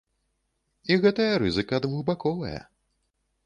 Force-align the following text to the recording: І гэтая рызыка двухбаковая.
І 0.95 0.97
гэтая 1.03 1.29
рызыка 1.45 1.83
двухбаковая. 1.87 2.59